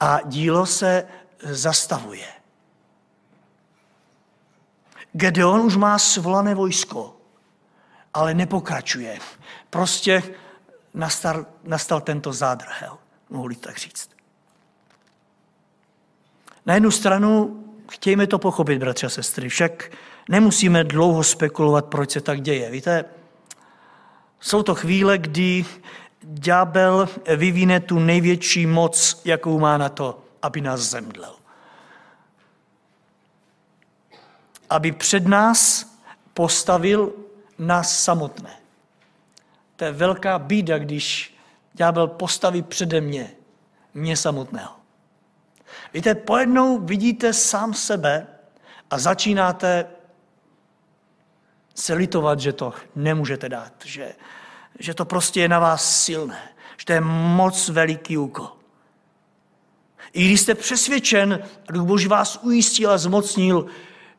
[0.01, 1.09] A dílo se
[1.43, 2.27] zastavuje.
[5.13, 7.17] Gedeon už má svolané vojsko,
[8.15, 9.19] ale nepokračuje.
[9.71, 10.23] Prostě
[10.95, 12.99] nastal, nastal tento zádrhel,
[13.31, 14.14] mohli tak říct.
[16.67, 19.93] Na jednu stranu chtějme to pochopit, bratři a sestry, však
[20.29, 22.71] nemusíme dlouho spekulovat, proč se tak děje.
[22.71, 23.05] Víte,
[24.41, 25.65] jsou to chvíle, kdy
[26.23, 31.37] ďábel vyvine tu největší moc, jakou má na to, aby nás zemdlel.
[34.71, 35.91] Aby před nás
[36.35, 37.13] postavil
[37.59, 38.57] nás samotné.
[39.77, 41.37] To je velká bída, když
[41.75, 43.31] ďábel postaví přede mě,
[43.95, 44.84] mě samotného.
[45.95, 48.27] Víte, pojednou vidíte sám sebe
[48.91, 49.87] a začínáte
[51.75, 54.15] se litovat, že to nemůžete dát, že,
[54.79, 58.53] že to prostě je na vás silné, že to je moc veliký úkol.
[60.13, 63.67] I když jste přesvědčen, a Duch Boží vás ujistil a zmocnil,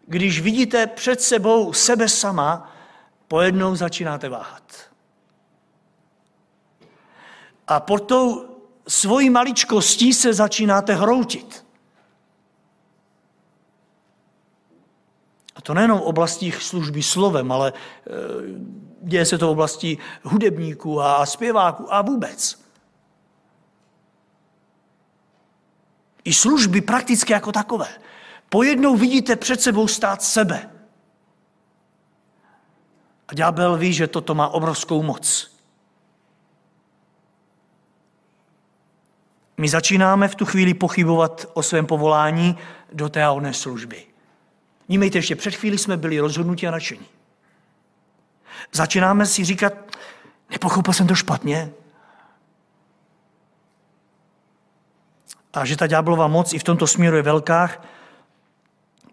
[0.08, 2.76] když vidíte před sebou sebe sama,
[3.28, 4.64] pojednou začínáte váhat.
[7.68, 8.46] A pod tou
[8.88, 11.65] svojí maličkostí se začínáte hroutit.
[15.66, 18.12] To nejenom v oblasti služby slovem, ale e,
[19.02, 22.66] děje se to v oblasti hudebníků a zpěváků a vůbec.
[26.24, 27.88] I služby prakticky jako takové.
[28.50, 30.70] Pojednou vidíte před sebou stát sebe.
[33.28, 35.52] A ďábel ví, že toto má obrovskou moc.
[39.58, 42.58] My začínáme v tu chvíli pochybovat o svém povolání
[42.94, 44.15] do té a služby.
[44.90, 47.06] Nímejte, ještě před chvíli jsme byli rozhodnutí a nadšení.
[48.72, 49.74] Začínáme si říkat,
[50.50, 51.72] nepochopil jsem to špatně.
[55.54, 57.70] A že ta ďáblová moc i v tomto směru je velká,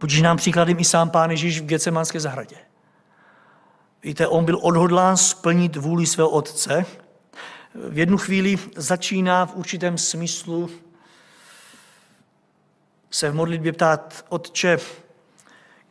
[0.02, 2.56] Budíš nám příkladem i sám pán Ježíš v Gecemánské zahradě.
[4.02, 6.86] Víte, on byl odhodlán splnit vůli svého otce,
[7.74, 10.70] v jednu chvíli začíná v určitém smyslu
[13.10, 14.78] se v modlitbě ptát, Otče,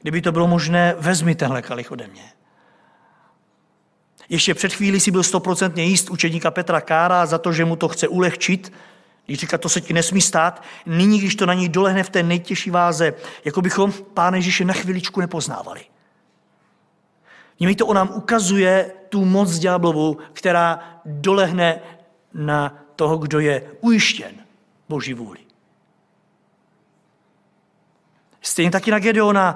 [0.01, 2.23] Kdyby to bylo možné, vezmi tenhle kalich ode mě.
[4.29, 7.87] Ještě před chvílí si byl stoprocentně jíst učedníka Petra Kára za to, že mu to
[7.87, 8.73] chce ulehčit,
[9.25, 12.23] když říká, to se ti nesmí stát, nyní, když to na ní dolehne v té
[12.23, 13.13] nejtěžší váze,
[13.45, 15.81] jako bychom Pána Ježíše na chviličku nepoznávali.
[17.59, 21.81] Němi to on nám ukazuje tu moc ďáblovu, která dolehne
[22.33, 24.31] na toho, kdo je ujištěn
[24.89, 25.39] Boží vůli.
[28.41, 29.55] Stejně taky na Gedeona.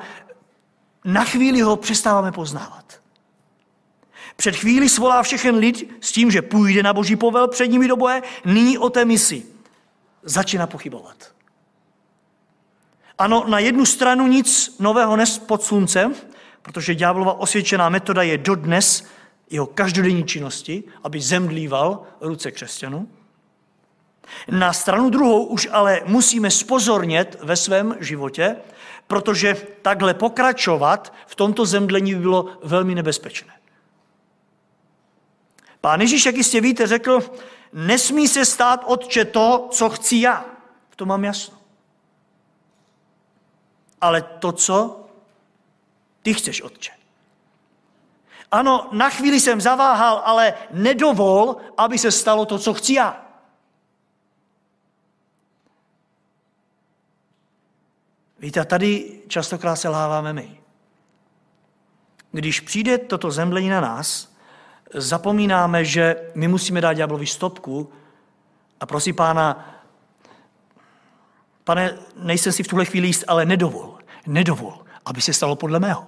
[1.06, 3.02] Na chvíli ho přestáváme poznávat.
[4.36, 7.96] Před chvíli svolá všechen lid s tím, že půjde na boží povel před nimi do
[7.96, 9.46] boje, nyní o té misi.
[10.24, 11.34] Začíná pochybovat.
[13.18, 16.16] Ano, na jednu stranu nic nového nes pod sluncem,
[16.62, 19.06] protože ďáblova osvědčená metoda je dodnes
[19.50, 23.08] jeho každodenní činnosti, aby zemdlíval ruce křesťanů.
[24.52, 28.56] Na stranu druhou už ale musíme spozornět ve svém životě,
[29.08, 33.54] protože takhle pokračovat v tomto zemdlení by bylo velmi nebezpečné.
[35.82, 37.20] Pán Ježíš, jak jistě víte, řekl,
[37.74, 40.46] nesmí se stát otče to, co chci já.
[40.90, 41.58] V tom mám jasno.
[44.02, 45.06] Ale to, co
[46.22, 46.92] ty chceš, otče.
[48.52, 53.25] Ano, na chvíli jsem zaváhal, ale nedovol, aby se stalo to, co chci já.
[58.46, 60.60] Víte, tady častokrát selháváme my.
[62.32, 64.36] Když přijde toto zemlení na nás,
[64.94, 67.94] zapomínáme, že my musíme dát ďáblovi stopku
[68.80, 69.76] a prosím pána,
[71.64, 76.08] pane, nejsem si v tuhle chvíli jíst, ale nedovol, nedovol, aby se stalo podle mého.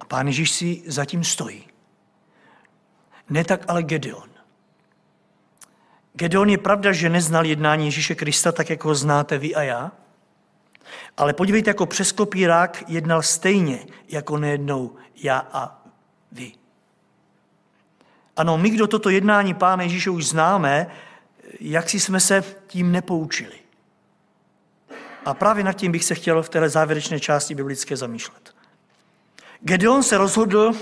[0.00, 1.66] A pán Ježíš si zatím stojí.
[3.30, 4.33] Ne tak ale Gedeon.
[6.14, 9.92] Gedeon je pravda, že neznal jednání Ježíše Krista tak, jako ho znáte vy a já,
[11.16, 15.82] ale podívejte, jako přes kopírák jednal stejně, jako nejednou já a
[16.32, 16.52] vy.
[18.36, 20.86] Ano, my, kdo toto jednání Pána Ježíše už známe,
[21.60, 23.58] jak si jsme se tím nepoučili.
[25.24, 28.54] A právě nad tím bych se chtěl v té závěrečné části biblické zamýšlet.
[29.60, 30.72] Gedeon se rozhodl,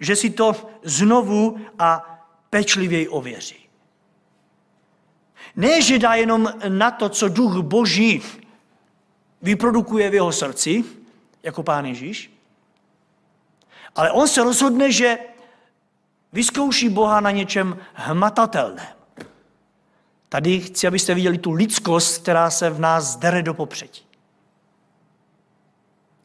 [0.00, 2.18] že si to znovu a
[2.50, 3.67] pečlivěji ověří.
[5.58, 8.22] Ne, že dá jenom na to, co duch boží
[9.42, 10.84] vyprodukuje v jeho srdci,
[11.42, 12.30] jako pán Ježíš,
[13.94, 15.18] ale on se rozhodne, že
[16.32, 18.86] vyzkouší Boha na něčem hmatatelném.
[20.28, 24.02] Tady chci, abyste viděli tu lidskost, která se v nás dere do popředí.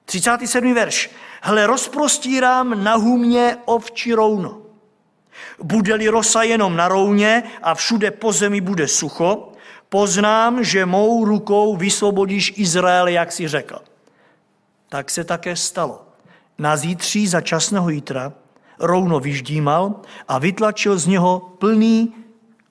[0.05, 0.73] 37.
[0.73, 1.09] verš.
[1.41, 4.62] Hle, rozprostírám na humě ovčí rouno.
[5.63, 9.51] Bude-li rosa jenom na rouně a všude po zemi bude sucho,
[9.89, 13.79] poznám, že mou rukou vysvobodíš Izrael, jak si řekl.
[14.89, 16.05] Tak se také stalo.
[16.57, 18.33] Na zítří za časného jítra
[18.79, 22.13] rouno vyždímal a vytlačil z něho plný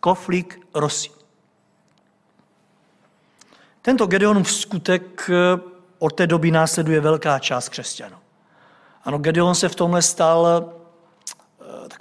[0.00, 1.10] koflik rosy.
[3.82, 5.60] Tento Gedeonův skutek eh,
[5.98, 8.16] od té doby následuje velká část křesťanů.
[9.04, 10.72] Ano, Gedeon se v tomhle stal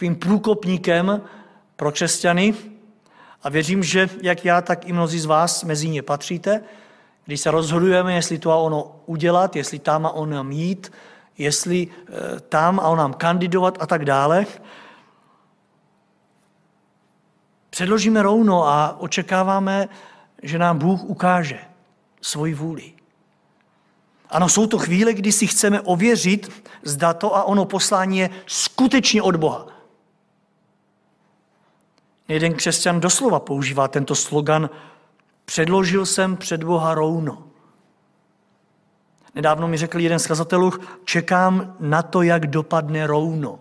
[0.02, 1.22] takovým průkopníkem
[1.76, 2.54] pro křesťany,
[3.44, 6.64] a věřím, že jak já, tak i mnozí z vás mezi ně patříte,
[7.26, 10.92] když se rozhodujeme, jestli to a ono udělat, jestli tam a on mít,
[11.38, 14.46] jestli eh, tam a on nám kandidovat a tak dále.
[17.70, 19.90] Předložíme rovno a očekáváme,
[20.44, 21.60] že nám Bůh ukáže
[22.22, 22.94] svoji vůli.
[24.30, 26.52] Ano, jsou to chvíle, kdy si chceme ověřit,
[26.84, 29.81] zda to a ono poslání je skutečně od Boha.
[32.32, 34.70] Jeden křesťan doslova používá tento slogan
[35.46, 37.44] Předložil jsem před Boha rouno.
[39.36, 40.74] Nedávno mi řekl jeden z kazatelů,
[41.06, 43.60] čekám na to, jak dopadne rouno.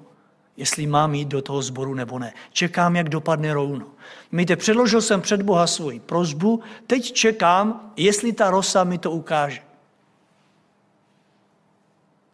[0.57, 2.33] Jestli mám jít do toho sboru nebo ne.
[2.53, 3.87] Čekám, jak dopadne rouno.
[4.33, 9.61] Míte, předložil jsem před Boha svoji prozbu, teď čekám, jestli ta rosa mi to ukáže.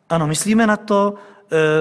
[0.09, 1.15] Ano, myslíme na to,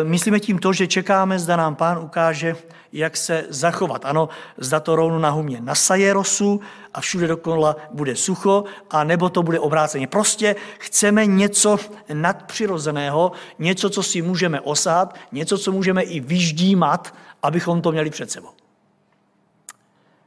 [0.03, 2.55] myslíme tím to, že čekáme, zda nám pán ukáže,
[2.93, 4.05] jak se zachovat.
[4.05, 6.61] Ano, zda to rovnou na humě nasaje rosu
[6.93, 10.07] a všude dokola bude sucho, a nebo to bude obráceně.
[10.07, 11.77] Prostě chceme něco
[12.13, 17.13] nadpřirozeného, něco, co si můžeme osát, něco, co můžeme i vyždímat,
[17.43, 18.49] abychom to měli před sebou.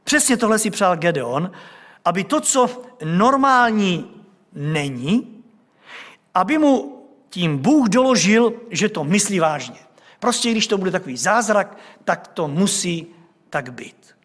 [0.03, 1.51] Přesně tohle si přál Gedeon,
[2.05, 2.69] aby to, co
[3.03, 4.11] normální
[4.53, 5.43] není,
[6.35, 6.98] aby mu
[7.29, 9.79] tím Bůh doložil, že to myslí vážně.
[10.19, 13.07] Prostě když to bude takový zázrak, tak to musí
[13.49, 14.15] tak být.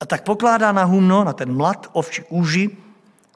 [0.00, 2.76] A tak pokládá na humno, na ten mlad ovčí kůži,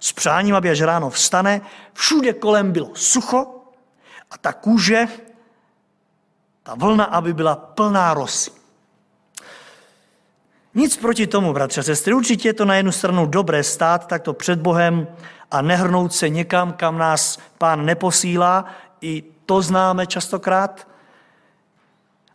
[0.01, 1.61] s přáním, aby až ráno vstane.
[1.93, 3.63] Všude kolem bylo sucho
[4.31, 5.07] a ta kůže,
[6.63, 8.51] ta vlna, aby byla plná rosy.
[10.77, 12.15] Nic proti tomu, bratře sestry.
[12.15, 15.09] Určitě je to na jednu stranu dobré stát takto před Bohem
[15.51, 18.65] a nehrnout se někam, kam nás pán neposílá.
[19.01, 20.89] I to známe častokrát.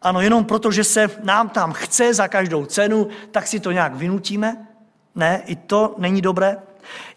[0.02, 3.96] Ano, jenom proto, že se nám tam chce za každou cenu, tak si to nějak
[3.96, 4.68] vynutíme.
[5.16, 6.58] Ne, i to není dobré.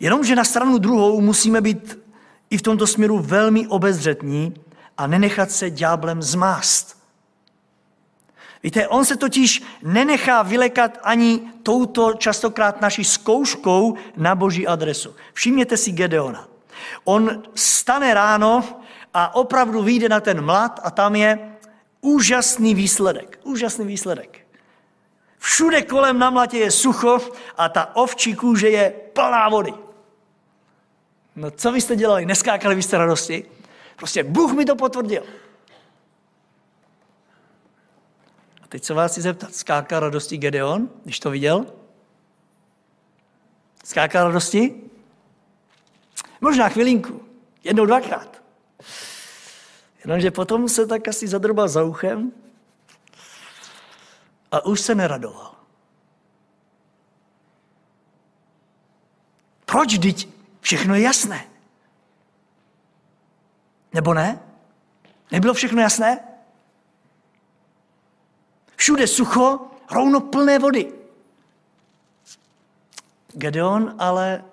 [0.00, 1.98] Jenomže na stranu druhou musíme být
[2.50, 4.54] i v tomto směru velmi obezřetní
[4.96, 7.03] a nenechat se ďáblem zmást.
[8.64, 15.16] Víte, on se totiž nenechá vylekat ani touto častokrát naší zkouškou na boží adresu.
[15.32, 16.48] Všimněte si Gedeona.
[17.04, 18.64] On stane ráno
[19.14, 21.56] a opravdu vyjde na ten mlad a tam je
[22.00, 23.38] úžasný výsledek.
[23.42, 24.46] Úžasný výsledek.
[25.38, 27.20] Všude kolem na mlatě je sucho
[27.56, 29.74] a ta ovčí kůže je plná vody.
[31.36, 32.26] No co vy jste dělali?
[32.26, 33.44] Neskákali byste radosti?
[33.96, 35.22] Prostě Bůh mi to potvrdil.
[38.63, 41.66] A teď se vás chci zeptat, skákal radosti Gedeon, když to viděl?
[43.84, 44.82] Skákal radosti?
[46.40, 47.24] Možná chvilinku,
[47.64, 48.42] jednou, dvakrát.
[50.04, 52.32] Jenomže potom se tak asi zadrbal za uchem
[54.52, 55.54] a už se neradoval.
[59.64, 60.28] Proč, teď
[60.60, 61.46] všechno je jasné?
[63.92, 64.40] Nebo ne?
[65.30, 66.33] Nebylo všechno jasné?
[68.76, 70.92] Všude sucho, rovno plné vody.
[73.32, 74.44] Gedeon ale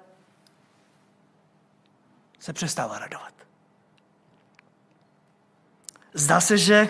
[2.40, 3.34] se přestává radovat.
[6.14, 6.90] Zdá se, že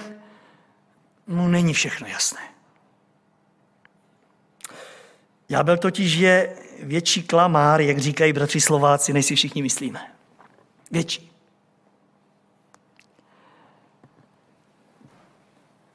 [1.28, 2.42] mu není všechno jasné.
[5.48, 10.16] Ďábel totiž je větší klamár, jak říkají bratři Slováci, než si všichni myslíme.
[10.92, 11.32] Větší.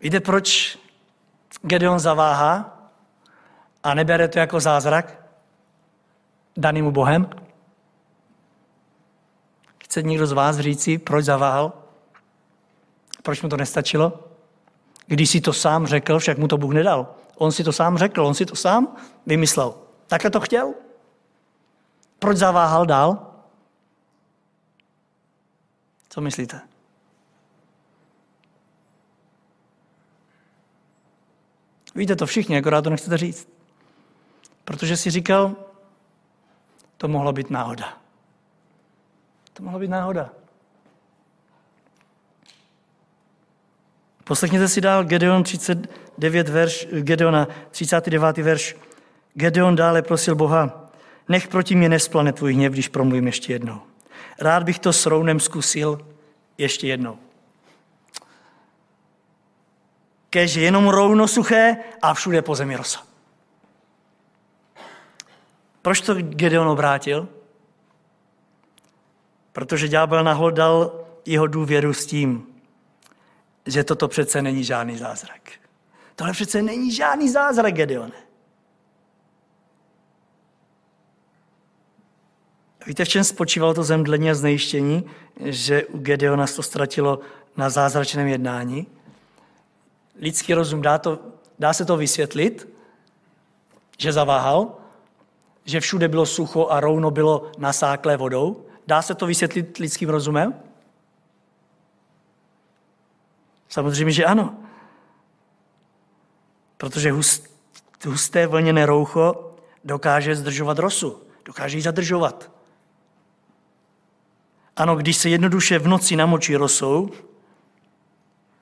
[0.01, 0.79] Víte, proč
[1.63, 2.79] Gedeon zaváhá
[3.83, 5.27] a nebere to jako zázrak
[6.57, 7.31] daným Bohem?
[9.85, 11.73] Chce někdo z vás říci, proč zaváhal?
[13.23, 14.25] Proč mu to nestačilo?
[15.07, 17.15] Když si to sám řekl, však mu to Bůh nedal.
[17.37, 18.97] On si to sám řekl, on si to sám
[19.27, 19.75] vymyslel.
[20.07, 20.75] Takhle to chtěl?
[22.19, 23.35] Proč zaváhal dál?
[26.09, 26.61] Co myslíte?
[31.97, 33.49] Víte to všichni, akorát to nechcete říct.
[34.65, 35.57] Protože si říkal,
[36.97, 37.99] to mohla být náhoda.
[39.53, 40.31] To mohla být náhoda.
[44.25, 48.39] Poslechněte si dál Gedeon 39 verš, Gedeona 39.
[48.39, 48.77] verš.
[49.35, 50.91] Gedeon dále prosil Boha,
[51.29, 53.81] nech proti mě nesplane tvůj hněv, když promluvím ještě jednou.
[54.41, 56.07] Rád bych to s Rounem zkusil
[56.59, 57.19] ještě jednou.
[60.31, 63.07] Kež jenom rovno suché a všude po zemi rosa.
[65.83, 67.29] Proč to Gedeon obrátil?
[69.53, 72.47] Protože ďábel nahlodal jeho důvěru s tím,
[73.67, 75.51] že toto přece není žádný zázrak.
[76.17, 78.13] Tohle přece není žádný zázrak, Gedeone.
[82.87, 85.11] Víte, v čem spočívalo to zemdlení a znejištění,
[85.45, 87.21] že u Gedeona to ztratilo
[87.57, 88.87] na zázračném jednání?
[90.19, 91.19] Lidský rozum, dá, to,
[91.59, 92.69] dá se to vysvětlit,
[93.99, 94.77] že zaváhal,
[95.65, 98.67] že všude bylo sucho a rovno bylo nasáklé vodou?
[98.87, 100.55] Dá se to vysvětlit lidským rozumem?
[103.69, 104.57] Samozřejmě, že ano.
[106.77, 107.15] Protože
[108.07, 109.55] husté vlněné roucho
[109.85, 112.51] dokáže zdržovat rosu, dokáže ji zadržovat.
[114.77, 117.11] Ano, když se jednoduše v noci namočí rosou,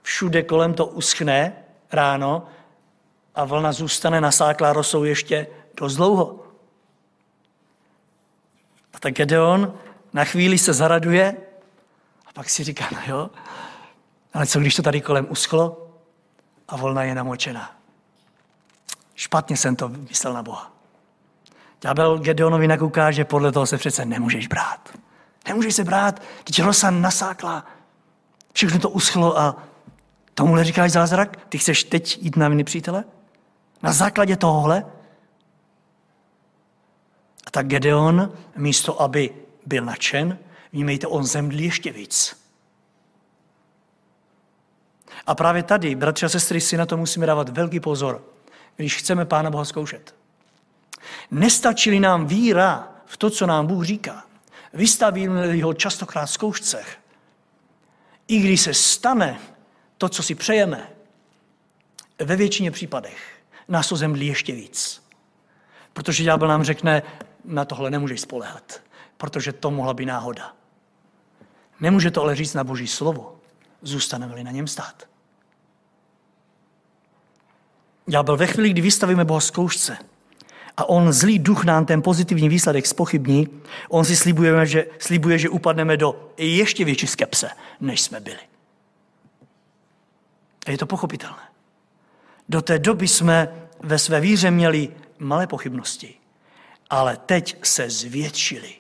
[0.05, 1.53] všude kolem to uschne
[1.93, 2.47] ráno
[3.35, 5.47] a vlna zůstane nasáklá rosou ještě
[5.77, 6.45] dost dlouho.
[8.95, 9.75] A tak Gedeon
[10.13, 11.37] na chvíli se zaraduje
[12.27, 13.31] a pak si říká, no jo,
[14.35, 15.91] ale co když to tady kolem uschlo
[16.69, 17.77] a volna je namočená?
[19.15, 20.73] Špatně jsem to myslel na Boha.
[21.81, 24.99] Ďábel Gedeonovi nakouká, že podle toho se přece nemůžeš brát.
[25.49, 27.67] Nemůžeš se brát, když rosa nasákla.
[28.53, 29.57] Všechno to uschlo a
[30.35, 31.39] tomu říkáš zázrak?
[31.49, 33.05] Ty chceš teď jít na viny přítele?
[33.83, 34.87] Na základě tohohle?
[37.47, 39.35] A tak Gedeon, místo aby
[39.67, 40.39] byl nadšen,
[40.73, 42.45] vnímejte, on zemdlí ještě víc.
[45.27, 48.25] A právě tady, bratři a sestry, si na to musíme dávat velký pozor,
[48.77, 50.15] když chceme Pána Boha zkoušet.
[51.31, 54.25] Nestačí nám víra v to, co nám Bůh říká.
[54.73, 56.99] Vystavíme ho častokrát zkoušcech.
[58.29, 59.41] I když se stane
[59.99, 60.91] to, co si přejeme,
[62.19, 65.05] ve většině případech nás to zemlí ještě víc.
[65.93, 67.03] Protože ďábel nám řekne,
[67.45, 68.83] na tohle nemůžeš spolehat,
[69.17, 70.53] protože to mohla být náhoda.
[71.81, 73.37] Nemůže to ale říct na boží slovo,
[73.83, 75.09] zůstaneme-li na něm stát.
[78.07, 79.99] Ďábel ve chvíli, kdy vystavíme Boha zkoušce
[80.77, 83.49] a on zlý duch nám ten pozitivní výsledek spochybní,
[83.89, 88.54] on si slibuje, že, slibuje, že upadneme do ještě větší skepse, než jsme byli.
[90.67, 91.43] A je to pochopitelné.
[92.49, 94.89] Do té doby jsme ve své víře měli
[95.19, 96.15] malé pochybnosti,
[96.91, 98.75] ale teď se zvětšili.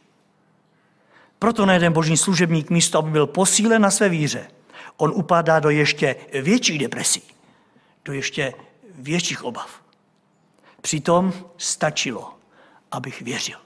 [1.38, 4.50] Proto nejeden boží služebník místo, aby byl posílen na své víře,
[4.96, 7.22] on upadá do ještě větších depresí,
[8.04, 8.54] do ještě
[8.94, 9.82] větších obav.
[10.80, 12.34] Přitom stačilo,
[12.92, 13.58] abych věřil.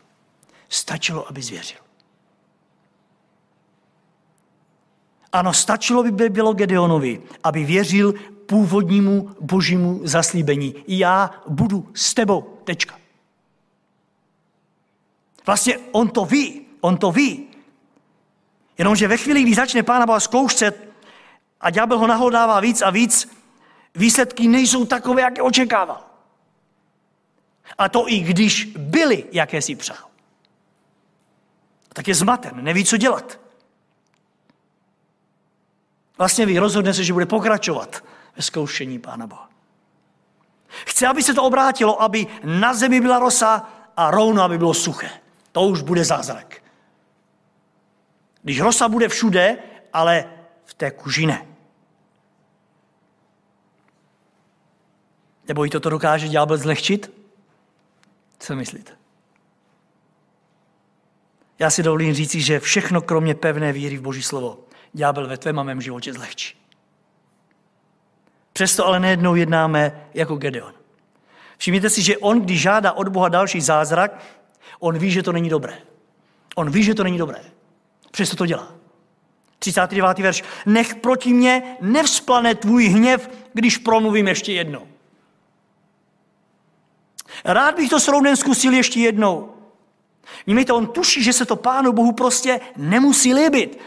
[0.69, 1.88] Stačilo, aby zvěřil.
[5.33, 8.15] Ano, stačilo by bylo Gedeonovi, aby věřil
[8.47, 10.75] původnímu božímu zaslíbení.
[10.89, 12.59] Já budu s tebou.
[12.65, 12.99] Tečka.
[15.47, 17.49] Vlastně on to ví, on to ví.
[18.79, 20.89] Jenomže ve chvíli, kdy začne Pána Boha zkoušet
[21.61, 23.29] a ďábel ho nahodává víc a víc,
[23.95, 26.05] výsledky nejsou takové, jaké očekával.
[27.79, 30.09] A to i když byly, jaké si přál.
[31.89, 33.41] Tak je zmaten, neví, co dělat.
[36.19, 38.05] Vlastně ví, rozhodne se, že bude pokračovat
[38.37, 39.51] ve zkoušení Pána Boha.
[40.87, 45.11] Chce, aby se to obrátilo, aby na zemi byla rosa a rovno, aby bylo suché.
[45.53, 46.63] To už bude zázrak.
[48.43, 49.59] Když rosa bude všude,
[49.93, 50.31] ale
[50.65, 51.47] v té kuži ne.
[55.49, 57.13] Nebo i toto dokáže ďábel zlehčit?
[58.39, 58.93] Co myslíte?
[61.59, 64.68] Já si dovolím říci, že všechno kromě pevné víry v Boží slovo
[64.99, 66.59] ďábel ve tvém a mém životě zlehčí.
[68.53, 70.75] Přesto ale nejednou jednáme jako Gedeon.
[71.57, 74.21] Všimněte si, že on, když žádá od Boha další zázrak,
[74.81, 75.79] on ví, že to není dobré.
[76.55, 77.41] On ví, že to není dobré.
[78.11, 78.75] Přesto to dělá.
[79.59, 80.19] 39.
[80.19, 80.45] verš.
[80.67, 84.89] Nech proti mně nevzplane tvůj hněv, když promluvím ještě jednou.
[87.45, 89.55] Rád bych to s Rounem zkusil ještě jednou.
[90.47, 93.79] Vnímejte, on tuší, že se to Pánu Bohu prostě nemusí líbit.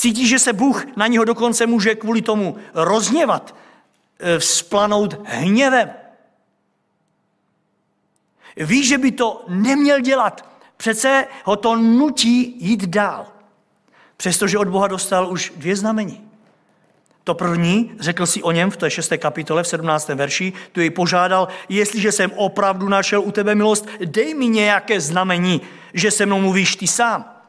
[0.00, 3.54] Cítí, že se Bůh na něho dokonce může kvůli tomu rozněvat,
[4.20, 5.90] eh, vzplanout hněvem.
[8.56, 10.44] Ví, že by to neměl dělat.
[10.76, 13.26] Přece ho to nutí jít dál.
[14.16, 16.28] Přestože od Boha dostal už dvě znamení.
[17.24, 20.08] To první, řekl si o něm v té šesté kapitole, v 17.
[20.08, 25.60] verši, tu jej požádal, jestliže jsem opravdu našel u tebe milost, dej mi nějaké znamení,
[25.94, 27.39] že se mnou mluvíš ty sám.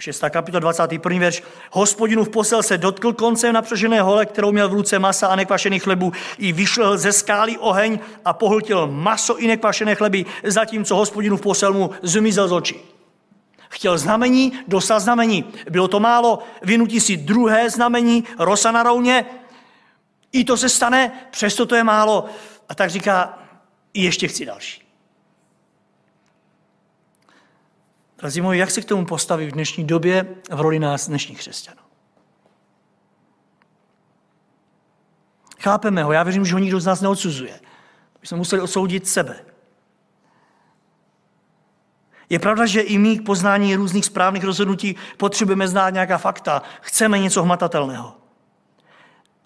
[0.00, 0.24] 6.
[0.30, 1.18] kapitola 21.
[1.18, 1.42] verš.
[2.24, 6.12] v posel se dotkl koncem napřežené hole, kterou měl v ruce masa a nekvašených chlebů.
[6.38, 11.90] I vyšel ze skály oheň a pohltil maso i nekvašené chleby, zatímco v posel mu
[12.02, 12.76] zmizel z očí.
[13.68, 15.44] Chtěl znamení, dostal znamení.
[15.70, 19.24] Bylo to málo, vynutí si druhé znamení, rosa na rouně.
[20.32, 22.24] I to se stane, přesto to je málo.
[22.68, 23.38] A tak říká,
[23.94, 24.85] ještě chci další.
[28.18, 31.80] Drazí moji, jak se k tomu postaví v dnešní době v roli nás dnešních křesťanů?
[35.60, 37.60] Chápeme ho, já věřím, že ho nikdo z nás neodsuzuje.
[38.20, 39.44] My jsme museli osoudit sebe.
[42.30, 47.18] Je pravda, že i my k poznání různých správných rozhodnutí potřebujeme znát nějaká fakta, chceme
[47.18, 48.16] něco hmatatelného.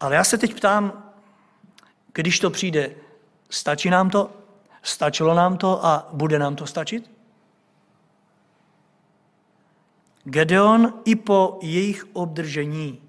[0.00, 1.12] Ale já se teď ptám,
[2.12, 2.90] když to přijde,
[3.50, 4.30] stačí nám to?
[4.82, 7.19] Stačilo nám to a bude nám to stačit?
[10.24, 13.02] Gedeon i po jejich obdržení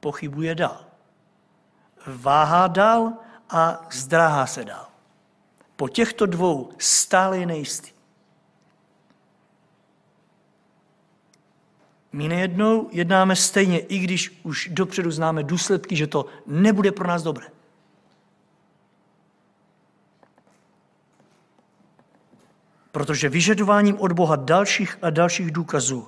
[0.00, 0.84] pochybuje dál.
[2.06, 3.12] Váhá dál
[3.50, 4.86] a zdráhá se dál.
[5.76, 7.90] Po těchto dvou stále je nejistý.
[12.12, 17.22] My nejednou jednáme stejně, i když už dopředu známe důsledky, že to nebude pro nás
[17.22, 17.46] dobré.
[22.92, 26.06] Protože vyžadováním od Boha dalších a dalších důkazů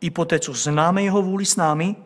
[0.00, 1.96] i po té, co známe jeho vůli s námi,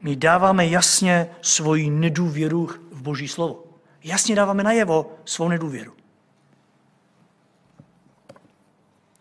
[0.00, 3.64] my dáváme jasně svoji nedůvěru v Boží slovo.
[4.04, 5.92] Jasně dáváme najevo svou nedůvěru.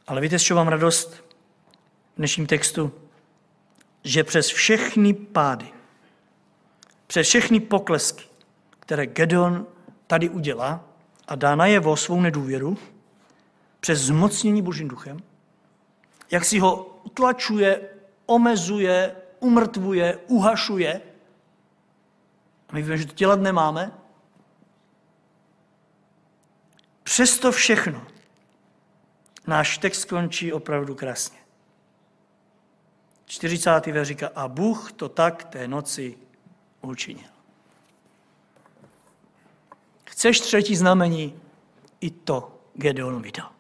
[0.08, 1.14] Ale víte, z mám radost
[2.14, 2.92] v dnešním textu?
[4.04, 5.66] Že přes všechny pády,
[7.08, 8.26] přes všechny poklesky,
[8.80, 9.68] které Gedeon
[10.08, 10.84] tady udělá
[11.28, 12.78] a dá najevo svou nedůvěru,
[13.80, 15.20] přes zmocnění Božím duchem,
[16.32, 17.90] jak si ho utlačuje,
[18.26, 21.02] omezuje, umrtvuje, uhašuje.
[22.70, 23.92] A my víme, že to dělat nemáme.
[27.04, 28.08] Přesto všechno
[29.48, 31.40] náš text končí opravdu krásně.
[33.26, 33.86] 40.
[33.86, 36.18] ver říká, a Bůh to tak té noci
[36.82, 37.30] učinil.
[40.06, 41.40] Chceš třetí znamení?
[42.02, 43.52] I to Gedeon vydal.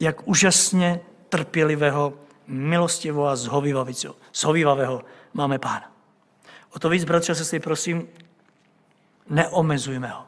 [0.00, 2.14] Jak úžasně trpělivého,
[2.46, 3.36] milostivého a
[4.32, 5.04] zhovývavého
[5.34, 5.92] máme pána.
[6.74, 8.08] O to víc, bratře, se si prosím,
[9.28, 10.26] neomezujme ho.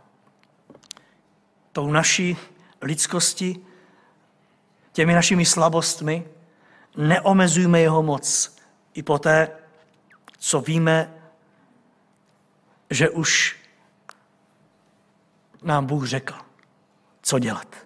[1.72, 2.36] Tou naší
[2.82, 3.57] lidskosti,
[4.92, 6.28] těmi našimi slabostmi,
[6.96, 8.57] neomezujme jeho moc.
[8.94, 9.49] I poté,
[10.38, 11.14] co víme,
[12.90, 13.57] že už
[15.62, 16.34] nám Bůh řekl,
[17.22, 17.76] co dělat.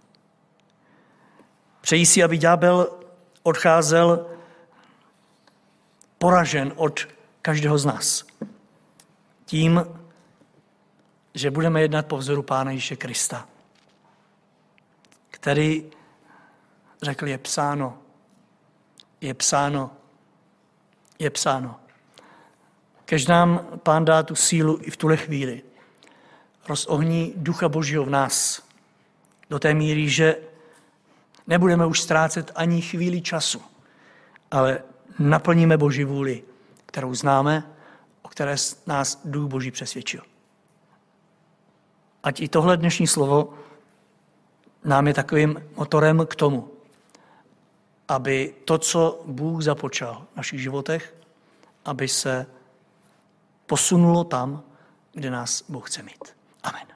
[1.80, 3.01] Přeji si, aby ďábel
[3.42, 4.26] odcházel
[6.18, 7.00] poražen od
[7.42, 8.24] každého z nás.
[9.44, 9.84] Tím,
[11.34, 13.48] že budeme jednat po vzoru Pána Ježíše Krista,
[15.30, 15.90] který
[17.02, 17.98] řekl, je psáno,
[19.20, 19.90] je psáno,
[21.18, 21.80] je psáno.
[23.04, 25.62] Kež nám Pán dá tu sílu i v tuhle chvíli.
[26.68, 28.62] Rozohní Ducha Božího v nás
[29.50, 30.36] do té míry, že
[31.46, 33.62] nebudeme už ztrácet ani chvíli času,
[34.50, 34.82] ale
[35.18, 36.42] naplníme Boží vůli,
[36.86, 37.64] kterou známe,
[38.22, 40.22] o které nás Duch Boží přesvědčil.
[42.22, 43.54] Ať i tohle dnešní slovo
[44.84, 46.70] nám je takovým motorem k tomu,
[48.08, 51.14] aby to, co Bůh započal v našich životech,
[51.84, 52.46] aby se
[53.66, 54.62] posunulo tam,
[55.12, 56.36] kde nás Bůh chce mít.
[56.62, 56.91] Amen.